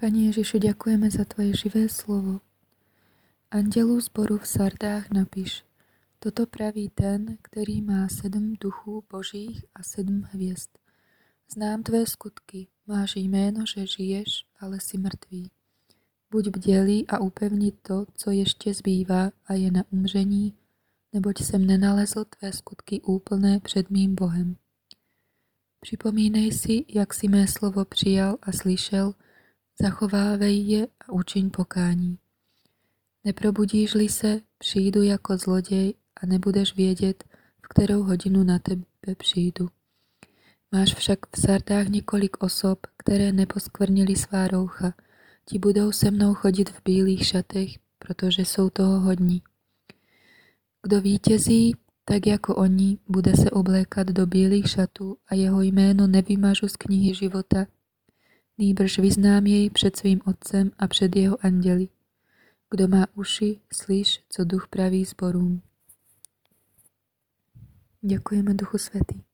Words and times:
Pani 0.00 0.32
Ježišu, 0.32 0.64
ďakujeme 0.64 1.12
za 1.12 1.28
Tvoje 1.28 1.52
živé 1.52 1.84
slovo. 1.92 2.40
Andelu 3.52 4.00
zboru 4.00 4.40
v 4.40 4.48
Sardách 4.48 5.12
napíš. 5.12 5.60
Toto 6.16 6.48
praví 6.48 6.88
ten, 6.88 7.36
ktorý 7.44 7.84
má 7.84 8.08
sedm 8.08 8.56
duchů 8.56 9.04
božích 9.12 9.60
a 9.76 9.84
sedm 9.84 10.24
hviezd. 10.32 10.72
Znám 11.52 11.82
tvé 11.84 12.08
skutky, 12.08 12.72
máš 12.88 13.20
jméno, 13.20 13.68
že 13.68 13.86
žiješ, 13.86 14.48
ale 14.60 14.80
si 14.80 14.96
mrtvý. 14.98 15.50
Buď 16.32 16.48
bdělý 16.48 17.06
a 17.06 17.20
upevni 17.20 17.72
to, 17.72 18.06
co 18.16 18.30
ještě 18.30 18.74
zbývá 18.74 19.30
a 19.46 19.52
je 19.52 19.70
na 19.70 19.84
umření, 19.92 20.56
neboť 21.12 21.44
jsem 21.44 21.66
nenalezl 21.66 22.24
tvé 22.24 22.52
skutky 22.52 23.00
úplné 23.00 23.60
před 23.60 23.90
mým 23.90 24.14
Bohem. 24.14 24.56
Připomínej 25.80 26.52
si, 26.52 26.84
jak 26.88 27.14
si 27.14 27.28
mé 27.28 27.44
slovo 27.48 27.84
přijal 27.84 28.36
a 28.42 28.52
slyšel, 28.52 29.14
Zachovávej 29.82 30.68
je 30.68 30.86
a 31.08 31.12
učiň 31.12 31.50
pokání. 31.50 32.18
Neprobudíš-li 33.24 34.08
se, 34.08 34.40
přijdu 34.58 35.02
jako 35.02 35.36
zlodej 35.36 35.94
a 36.22 36.26
nebudeš 36.26 36.76
vědět, 36.76 37.24
v 37.62 37.68
kterou 37.68 38.02
hodinu 38.02 38.44
na 38.44 38.58
tebe 38.58 39.14
přijdu. 39.16 39.68
Máš 40.72 40.94
však 40.94 41.18
v 41.36 41.40
Sardách 41.40 41.88
několik 41.88 42.42
osob, 42.42 42.78
které 42.96 43.32
neposkvrnili 43.32 44.16
svá 44.16 44.48
roucha. 44.48 44.94
Ti 45.44 45.58
budou 45.58 45.92
se 45.92 46.10
mnou 46.10 46.34
chodit 46.34 46.70
v 46.70 46.82
bílých 46.84 47.26
šatech, 47.26 47.70
protože 47.98 48.44
jsou 48.44 48.70
toho 48.70 49.00
hodní. 49.00 49.42
Kdo 50.82 51.00
vítězí, 51.00 51.74
tak 52.04 52.26
jako 52.26 52.56
oni, 52.56 52.98
bude 53.08 53.36
se 53.36 53.50
oblékat 53.50 54.06
do 54.06 54.26
bílých 54.26 54.70
šatů 54.70 55.16
a 55.28 55.34
jeho 55.34 55.62
jméno 55.62 56.06
nevymažu 56.06 56.68
z 56.68 56.76
knihy 56.76 57.14
života 57.14 57.66
nýbrž 58.60 58.98
vyznám 58.98 59.46
jej 59.46 59.70
před 59.70 59.96
svým 59.96 60.20
Otcem 60.26 60.70
a 60.78 60.86
před 60.88 61.16
jeho 61.16 61.36
anděli. 61.40 61.88
Kdo 62.70 62.88
má 62.88 63.06
uši, 63.14 63.60
slyš, 63.72 64.24
co 64.28 64.44
duch 64.44 64.68
praví 64.68 65.04
zborům. 65.04 65.62
Ďakujeme 68.02 68.54
Duchu 68.54 68.78
Svetý. 68.78 69.29